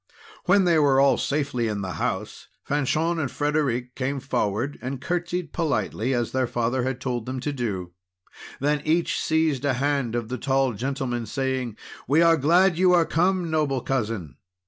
When 0.45 0.63
they 0.63 0.79
were 0.79 0.99
all 0.99 1.19
safely 1.19 1.67
in 1.67 1.81
the 1.81 1.91
house, 2.01 2.47
Fanchon 2.67 3.19
and 3.19 3.29
Frederic 3.29 3.93
came 3.93 4.19
forward 4.19 4.79
and 4.81 4.99
curtsied 4.99 5.53
politely, 5.53 6.11
as 6.11 6.31
their 6.31 6.47
father 6.47 6.81
had 6.81 6.99
told 6.99 7.27
them 7.27 7.39
to 7.41 7.53
do. 7.53 7.93
Then 8.59 8.81
each 8.83 9.21
seized 9.21 9.63
a 9.63 9.73
hand 9.75 10.15
of 10.15 10.27
the 10.29 10.39
tall 10.39 10.73
gentleman, 10.73 11.27
saying: 11.27 11.77
"We 12.07 12.23
are 12.23 12.35
glad 12.35 12.79
you 12.79 12.93
are 12.93 13.05
come, 13.05 13.51
noble 13.51 13.81
Cousin!" 13.81 14.37